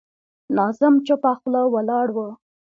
[0.55, 2.17] ناظم چوپه خوله ولاړ و.